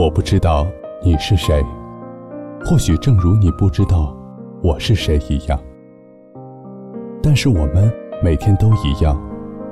[0.00, 0.66] 我不知道
[1.02, 1.62] 你是谁，
[2.64, 4.16] 或许正如你不知道
[4.62, 5.60] 我是谁一样。
[7.22, 7.92] 但是我们
[8.24, 9.20] 每天都一样，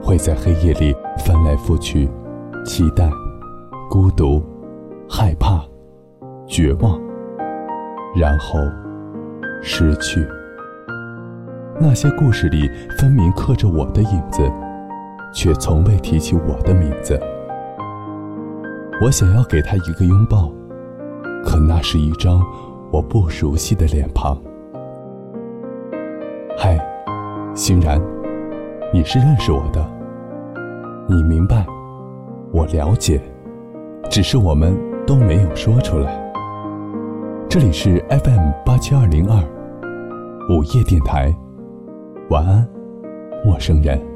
[0.03, 2.07] 会在黑夜里翻来覆去，
[2.63, 3.11] 期待、
[3.89, 4.43] 孤独、
[5.09, 5.65] 害怕、
[6.47, 7.01] 绝望，
[8.15, 8.59] 然后
[9.63, 10.23] 失去。
[11.81, 12.69] 那些故事里
[12.99, 14.43] 分明刻着我的影子，
[15.33, 17.19] 却从未提起我的名字。
[19.01, 20.51] 我想要给他一个拥抱，
[21.45, 22.45] 可那是一张
[22.91, 24.37] 我不熟悉的脸庞。
[26.57, 26.77] 嗨，
[27.55, 28.03] 欣然，
[28.93, 29.89] 你是认识我的，
[31.09, 31.65] 你明白，
[32.53, 33.21] 我了解，
[34.11, 36.21] 只是我们都没有说出来。
[37.49, 39.39] 这里是 FM 八七二零二
[40.51, 41.33] 午夜电台。
[42.31, 42.69] 晚安，
[43.45, 44.08] 陌生人。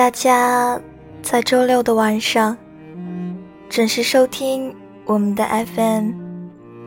[0.00, 0.80] 大家。
[1.20, 2.56] 在周六的晚上，
[3.68, 6.12] 准时收听我们的 FM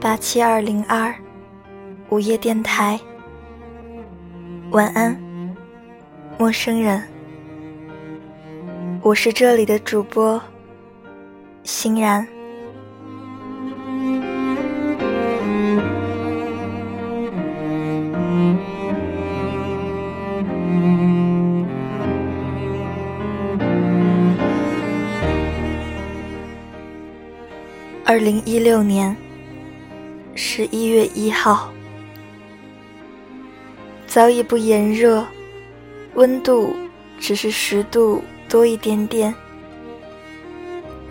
[0.02, 1.14] 八七二零二
[2.10, 3.00] 午夜电台。
[4.72, 5.16] 晚安，
[6.40, 7.04] 陌生人。
[9.04, 10.42] 我是这里的主播，
[11.64, 12.28] 欣然。
[28.24, 29.14] 零一六年
[30.34, 31.70] 十一月一号，
[34.08, 35.26] 早已不炎热，
[36.14, 36.74] 温度
[37.20, 39.36] 只是十度多一点点，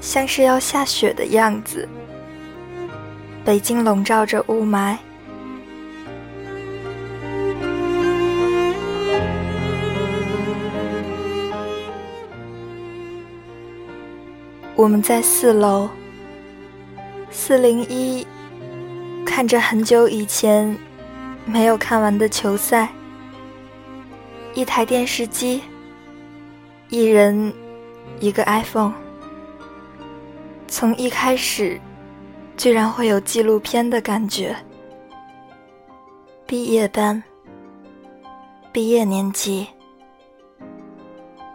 [0.01, 1.87] 像是要下雪的样子。
[3.45, 4.97] 北京笼罩着雾霾，
[14.75, 15.91] 我们在四楼。
[17.45, 18.25] 四零一，
[19.27, 20.79] 看着很久以前
[21.45, 22.89] 没有看完的球赛，
[24.55, 25.61] 一台电视机，
[26.89, 27.53] 一人
[28.21, 28.93] 一个 iPhone。
[30.69, 31.81] 从一开始，
[32.57, 34.55] 居然会有纪录片的感觉。
[36.47, 37.21] 毕业班，
[38.71, 39.67] 毕业年级，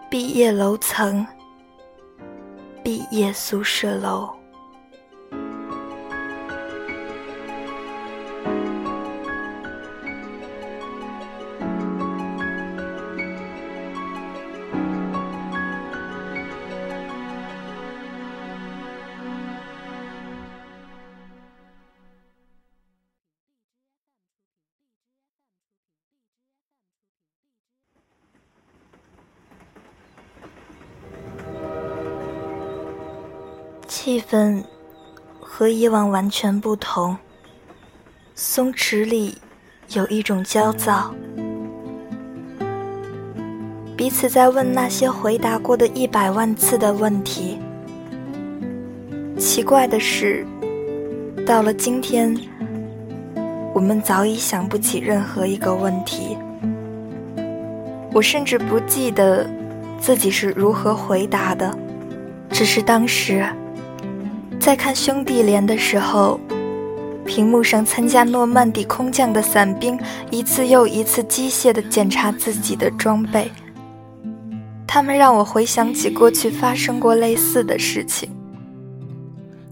[0.10, 1.26] 毕业楼层，
[2.84, 4.37] 毕业宿舍楼。
[34.08, 34.64] 气氛
[35.42, 37.18] 和以往完全不同。
[38.36, 39.38] 松弛里
[39.90, 41.14] 有一种焦躁，
[43.98, 47.60] 彼此在问那些回答过的一百万次的问题。
[49.38, 50.48] 奇怪的是，
[51.46, 52.34] 到了今天，
[53.74, 56.38] 我们早已想不起任何一个问题。
[58.14, 59.46] 我甚至不记得
[60.00, 61.78] 自己是如何回答的，
[62.50, 63.46] 只是当时。
[64.68, 66.38] 在看兄弟连的时候，
[67.26, 69.98] 屏幕上参加诺曼底空降的伞兵
[70.30, 73.50] 一次又一次机械地检查自己的装备。
[74.86, 78.30] 他们让我回想起过去发生过类似的事情。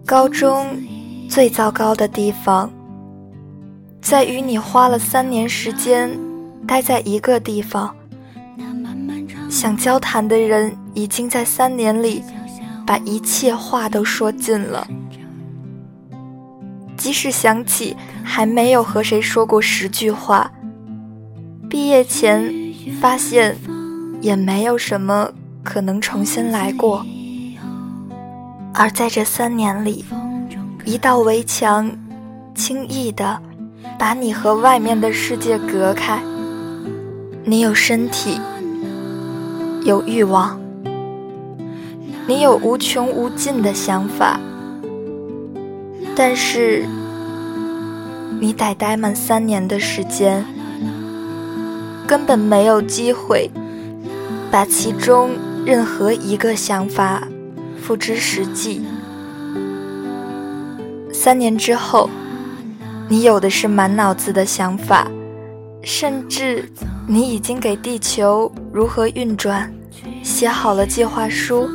[0.06, 0.66] 高中
[1.30, 2.72] 最糟糕的地方，
[4.02, 6.10] 在于你花了三年时间
[6.66, 7.94] 待在一个地方，
[9.50, 12.24] 想交谈的人已经在三年里。
[12.86, 14.88] 把一切话都说尽了，
[16.96, 20.52] 即使想起还没有和谁说过十句话，
[21.70, 22.54] 毕业前
[23.02, 23.58] 发现
[24.22, 25.32] 也没有什么
[25.64, 27.06] 可能重新来过。
[28.74, 30.06] 而在这三年里，
[30.86, 31.92] 一道围墙
[32.54, 33.42] 轻易的
[33.98, 36.22] 把你和外面的世界隔开。
[37.44, 38.40] 你有身体，
[39.84, 40.60] 有欲望。
[42.28, 44.40] 你有无穷无尽的想法，
[46.16, 46.84] 但是
[48.40, 50.44] 你得待满三年的时间，
[52.08, 53.52] 根本没有机会
[54.50, 55.30] 把其中
[55.66, 57.28] 任何一个想法
[57.80, 58.82] 付之实际。
[61.14, 62.10] 三年之后，
[63.08, 65.08] 你有的是满脑子的想法，
[65.84, 66.72] 甚至
[67.08, 69.72] 你已经给地球如何运转
[70.24, 71.70] 写好了计划书，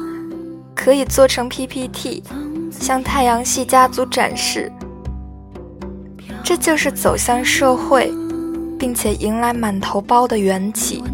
[0.75, 2.23] 可以做成 PPT，
[2.71, 4.71] 向太阳系家族展示。
[6.43, 8.13] 这就是走向社会，
[8.79, 11.05] 并且迎来满头包的缘起。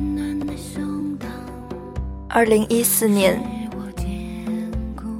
[2.28, 3.42] 二零一四年，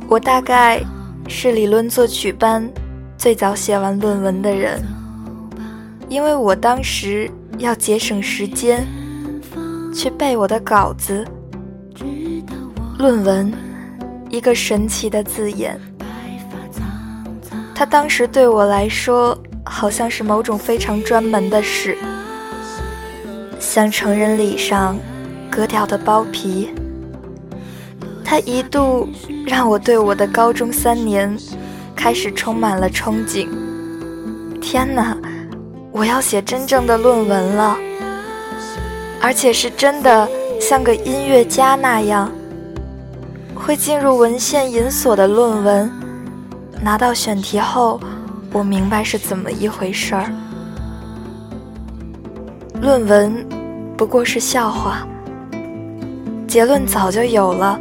[0.09, 0.83] 我大概
[1.29, 2.71] 是理论作曲班
[3.19, 4.83] 最早写完论文的人，
[6.09, 8.87] 因为我当时要节省时间
[9.95, 11.27] 去背我的稿子。
[12.99, 13.53] 论文，
[14.37, 15.81] 一个神奇的字眼，
[17.75, 19.37] 它当时对我来说。
[19.69, 21.99] 好像是某种非常专门的事，
[23.59, 24.97] 像成人礼上
[25.51, 26.71] 割掉的包皮。
[28.25, 29.09] 它一度
[29.45, 31.37] 让我对我的高中三年
[31.97, 33.49] 开始充满了憧憬。
[34.61, 35.19] 天哪，
[35.91, 37.77] 我要写真正的论文了，
[39.21, 40.29] 而且是真的
[40.61, 42.31] 像个音乐家那样，
[43.57, 45.91] 会进入文献引锁的论文。
[46.81, 47.99] 拿到选题后。
[48.53, 50.33] 我明白是怎么一回事儿。
[52.81, 53.47] 论文
[53.99, 55.07] 不过是笑话，
[56.47, 57.79] 结论早就有了，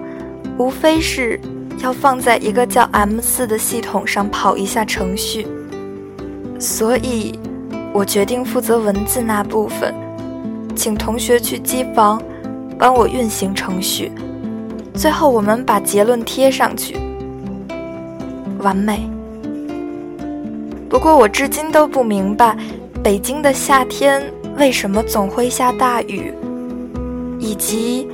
[0.58, 1.40] 无非是
[1.82, 5.48] 要放在一个叫 M 四的系统上跑一下程序。
[6.60, 7.40] 所以，
[7.94, 9.94] 我决定负责文字那部分，
[10.76, 12.22] 请同学去机房
[12.78, 14.12] 帮我运行程序，
[14.96, 16.98] 最后我们把结论贴上去，
[18.60, 19.08] 完美。
[20.90, 22.58] 不过我至今都不明白，
[23.04, 24.24] 北京的夏天
[24.58, 26.34] 为什么总会下大雨，
[27.40, 28.08] 以及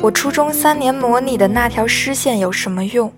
[0.00, 3.12] 我初中三年模拟的那条湿线有什么用。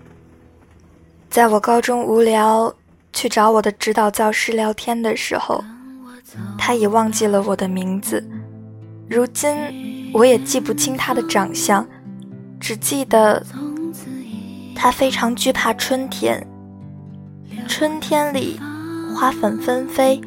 [1.29, 2.73] 在我高中无聊
[3.11, 5.63] 去找我的指导教师聊天的时候，
[6.57, 8.27] 他已忘记了我的名字。
[9.07, 11.85] 如今我也记不清他的长相，
[12.63, 13.45] 只记得
[14.73, 16.47] 他非常惧怕春天。
[17.67, 18.57] 春天里，
[19.13, 20.21] 花粉纷飞，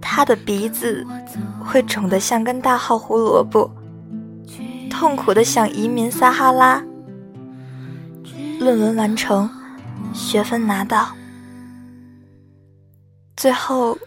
[0.00, 1.04] 他的鼻子
[1.64, 3.68] 会肿得像根大号胡萝卜，
[4.88, 6.80] 痛苦的想移民撒哈拉。
[8.60, 9.50] 论文完成，
[10.14, 11.16] 学分拿到，
[13.36, 13.98] 最后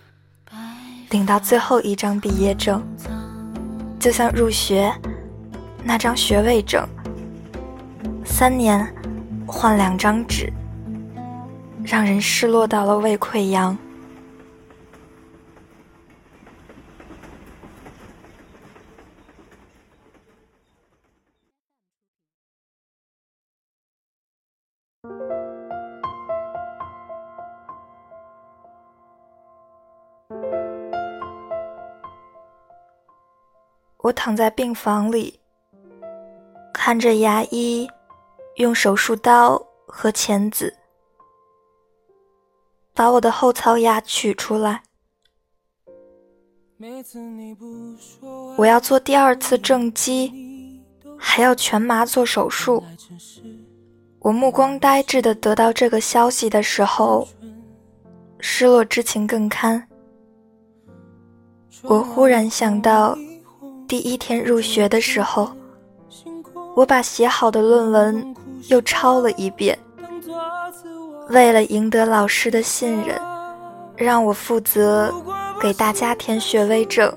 [1.10, 2.82] 领到最后一张毕业证，
[4.00, 4.94] 就像入学
[5.84, 6.88] 那张学位证，
[8.40, 8.88] 三年
[9.46, 10.50] 换两张纸。
[11.84, 13.78] 让人失落到了胃溃疡。
[33.98, 35.42] 我躺在病房里，
[36.74, 37.86] 看着牙医
[38.60, 40.76] 用手术刀和钳子。
[42.94, 44.84] 把我的后槽牙取出来，
[48.58, 50.84] 我要做第二次正畸，
[51.18, 52.84] 还要全麻做手术。
[54.20, 57.26] 我目光呆滞的得到这个消息的时候，
[58.40, 59.88] 失落之情更堪。
[61.84, 63.18] 我忽然想到，
[63.88, 65.50] 第一天入学的时候，
[66.76, 68.36] 我把写好的论文
[68.68, 69.78] 又抄了一遍。
[71.30, 73.20] 为了赢得老师的信任，
[73.96, 75.14] 让我负责
[75.62, 77.16] 给大家填学位证。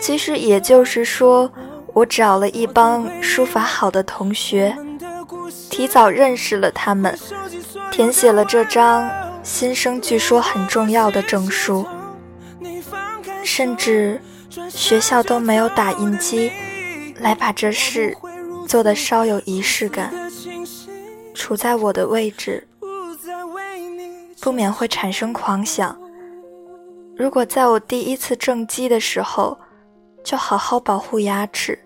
[0.00, 1.50] 其实也就是说，
[1.92, 4.76] 我找了一帮书法好的同学，
[5.68, 7.18] 提早认识了他们，
[7.90, 9.10] 填写了这张
[9.42, 11.86] 新生据说很重要的证书。
[13.44, 14.20] 甚至
[14.68, 16.52] 学校都没有打印机
[17.18, 18.16] 来把这事
[18.72, 20.10] 做的稍有仪式感。
[21.34, 22.66] 处在我的位置，
[24.40, 25.94] 不免会产生狂想。
[27.14, 29.58] 如果在我第一次正畸的时候，
[30.24, 31.78] 就好好保护牙齿，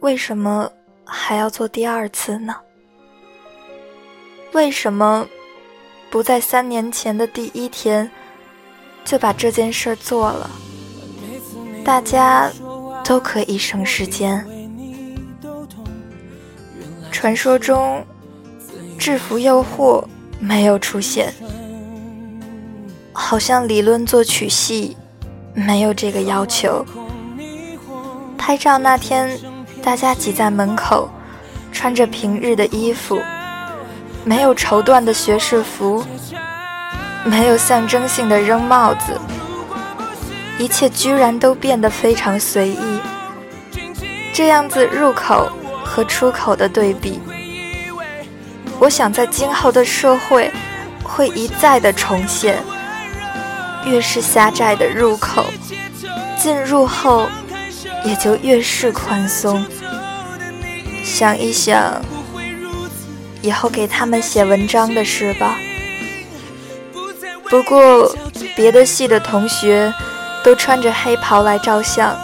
[0.00, 0.68] 为什么
[1.04, 2.56] 还要做第二次呢？
[4.50, 5.24] 为什么
[6.10, 8.10] 不在三年前的第一天
[9.04, 10.50] 就把这件事做了？
[11.84, 12.50] 大家
[13.06, 14.44] 都可以省时间。
[17.12, 18.04] 传说中，
[18.98, 20.04] 制服诱惑
[20.40, 21.32] 没有出现，
[23.12, 24.96] 好像理论作曲系
[25.54, 26.84] 没有这个要求。
[28.36, 29.38] 拍照那天，
[29.80, 31.08] 大家挤在门口，
[31.70, 33.20] 穿着平日的衣服，
[34.24, 36.04] 没有绸缎的学士服，
[37.24, 39.18] 没有象征性的扔帽子，
[40.58, 43.00] 一切居然都变得非常随意。
[44.32, 45.50] 这样子入口
[45.84, 47.20] 和出口的对比。
[48.78, 50.52] 我想在今后的社会，
[51.02, 52.62] 会一再的重现。
[53.86, 55.44] 越是狭窄的入口，
[56.36, 57.28] 进入后
[58.04, 59.64] 也就越是宽松。
[61.04, 62.02] 想一想，
[63.40, 65.56] 以后给他们写文章的事吧。
[67.48, 68.12] 不过，
[68.56, 69.94] 别的系的同学
[70.46, 72.16] 都穿着黑袍来照相。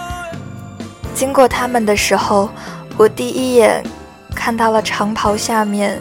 [1.13, 2.49] 经过他们的时候，
[2.97, 3.83] 我第一眼
[4.33, 6.01] 看到了长袍下面。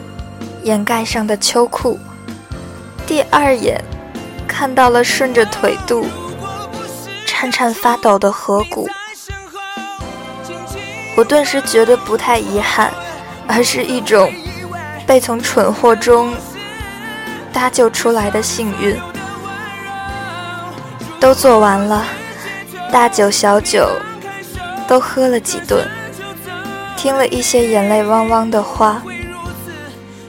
[0.63, 1.98] 掩盖上的秋裤，
[3.08, 3.84] 第二眼
[4.48, 6.06] 看到了顺着腿肚
[7.25, 8.88] 颤颤发抖的颌骨，
[11.18, 12.92] 我顿时觉得不太遗憾，
[13.48, 14.32] 而是一种
[15.08, 16.32] 被从蠢货中
[17.51, 18.96] 搭救出来的幸运。
[21.22, 22.04] 都做完了，
[22.92, 23.88] 大酒小酒
[24.88, 25.88] 都喝了几顿，
[26.98, 29.04] 听了一些眼泪汪汪的话。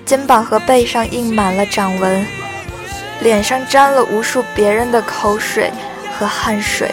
[0.04, 2.26] 肩膀和背上印满了掌纹，
[3.20, 5.72] 脸上沾了无数别人的口水
[6.18, 6.90] 和汗水，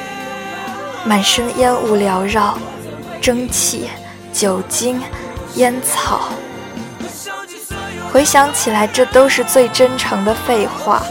[1.03, 2.57] 满身烟雾缭绕，
[3.19, 3.89] 蒸汽、
[4.31, 5.01] 酒精、
[5.55, 6.29] 烟草。
[8.13, 11.03] 回想起来，这都是最真诚的废话。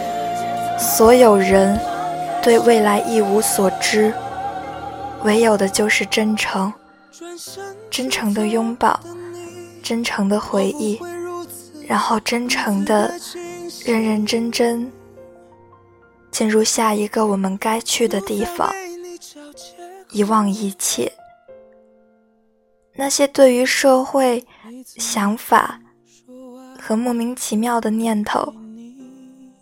[0.79, 1.79] 所有人
[2.49, 4.11] 对未来一无所知，
[5.23, 6.73] 唯有的就是真诚，
[7.91, 8.99] 真诚的拥抱，
[9.83, 10.99] 真诚的回忆。
[11.87, 13.13] 然后真诚的、
[13.85, 14.91] 认认真真
[16.31, 18.73] 进入下一个我们该去的地方，
[20.11, 21.13] 遗忘一切
[22.95, 24.43] 那些对于社会
[24.97, 25.79] 想法
[26.81, 28.55] 和莫名其妙的念头，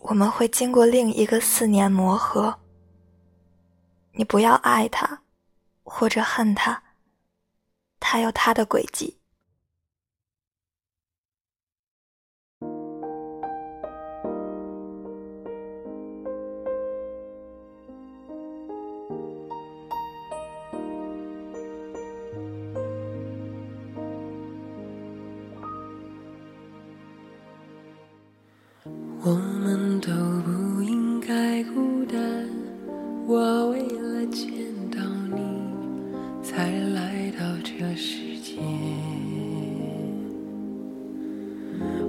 [0.02, 2.54] 我们会经过另一个四年磨合。
[4.16, 5.22] 你不要爱他，
[5.84, 6.82] 或者恨他，
[8.00, 9.15] 他有他的轨迹。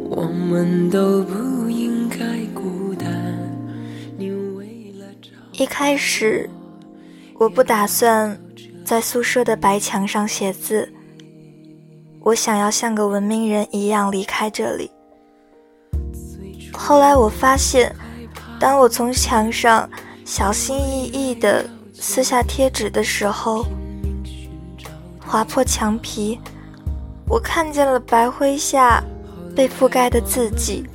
[0.09, 2.17] 我们都不应该
[2.53, 3.07] 孤单。
[4.17, 6.49] 你为了找一开始，
[7.37, 8.39] 我不打算
[8.85, 10.91] 在宿舍的白墙上写字。
[12.21, 14.89] 我想要像个文明人一样离开这里。
[16.73, 17.93] 后来我发现，
[18.59, 19.89] 当我从墙上
[20.25, 23.65] 小心翼翼地撕下贴纸的时候，
[25.19, 26.39] 划破墙皮，
[27.27, 29.03] 我看见了白灰下
[29.57, 30.85] 被覆盖的字迹。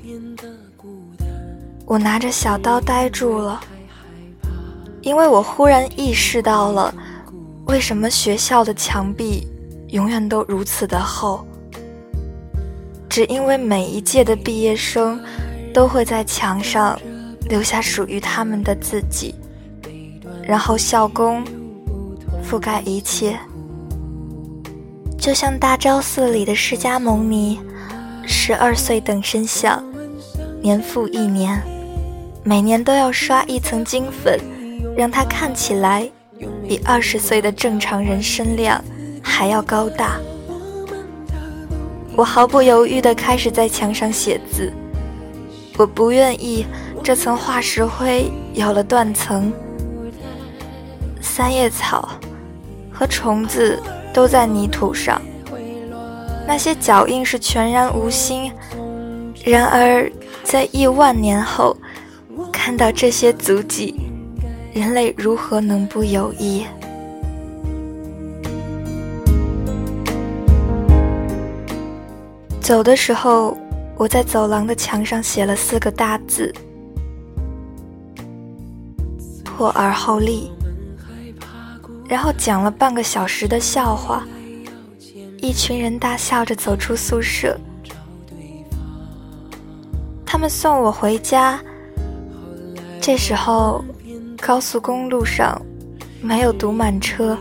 [1.84, 3.60] 我拿着小刀呆住了，
[5.00, 6.94] 因为我忽然意识到了，
[7.66, 9.48] 为什么学校的墙壁
[9.88, 11.44] 永远都如此的厚，
[13.08, 15.20] 只因为每一届的毕业生。
[15.74, 17.00] 都会在墙上
[17.48, 19.34] 留下属于他们的字迹，
[20.42, 21.42] 然后校工
[22.44, 23.38] 覆盖一切，
[25.18, 27.58] 就像大昭寺里的释迦牟尼，
[28.32, 29.84] 十二岁等身像，
[30.62, 31.62] 年复一年，
[32.42, 34.40] 每年都要刷一层金粉，
[34.96, 36.10] 让它看起来
[36.66, 38.82] 比二十岁的正常人身量
[39.22, 40.18] 还要高大。
[42.16, 44.72] 我毫不犹豫地开始在墙上写字。
[45.76, 46.66] 我不愿意
[47.02, 49.52] 这层化石灰有了断层，
[51.20, 52.08] 三叶草
[52.90, 53.80] 和虫子
[54.12, 55.20] 都在泥土上，
[56.46, 58.52] 那些脚印是全然无心。
[59.44, 60.10] 然而，
[60.44, 61.76] 在亿万年后
[62.52, 63.94] 看到这些足迹，
[64.72, 66.66] 人类如何能不有意？
[72.60, 73.56] 走的时候。
[73.94, 76.52] 我在走廊的墙上写了四个大字
[79.44, 80.50] ：“破而后立。”
[82.08, 84.26] 然后讲了半个小时的笑话，
[85.42, 87.58] 一群人大笑着走出宿舍。
[90.24, 91.60] 他们送我回家。
[93.00, 93.84] 这时候，
[94.40, 95.60] 高速公路上
[96.20, 97.36] 没有堵满车，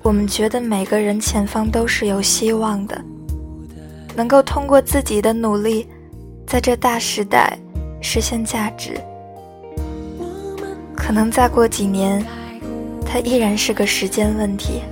[0.00, 3.04] 我们觉得每个人前方都是有希望的，
[4.14, 5.88] 能够通过自己的努力，
[6.46, 7.58] 在这大时代
[8.00, 8.94] 实现价值。
[10.94, 12.24] 可能再过几年，
[13.04, 14.82] 它依然是个时间问题。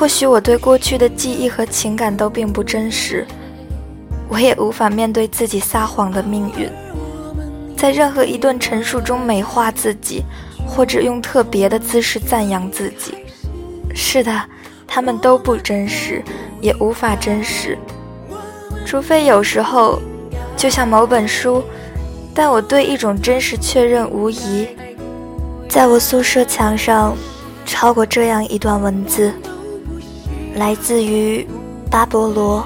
[0.00, 3.26] 或许我对过去的记忆和情感都并不真实，
[4.30, 6.70] 我也无法面对自己撒谎的命运，
[7.76, 10.24] 在任何一段陈述中美化自己，
[10.66, 13.14] 或者用特别的姿势赞扬自己。
[13.94, 14.32] 是的，
[14.86, 16.24] 他们都不真实，
[16.62, 17.76] 也无法真实，
[18.86, 20.00] 除非有时候，
[20.56, 21.62] 就像某本书，
[22.32, 24.66] 但我对一种真实确认无疑。
[25.68, 27.14] 在我宿舍墙上，
[27.66, 29.30] 抄过这样一段文字。
[30.54, 31.46] 来自于
[31.90, 32.60] 巴勃罗·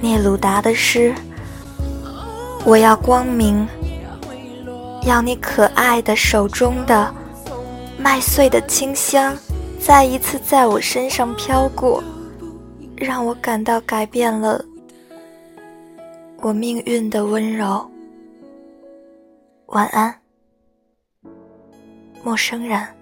[0.00, 1.14] 聂鲁达的诗
[2.64, 3.66] ：“我要光明，
[5.04, 7.12] 要你可爱的手中的
[7.98, 9.36] 麦穗的清香，
[9.80, 12.02] 再一次在我身上飘过，
[12.96, 14.64] 让我感到改变了
[16.42, 17.84] 我命运的温柔。”
[19.66, 20.14] 晚安，
[22.22, 22.95] 陌生人。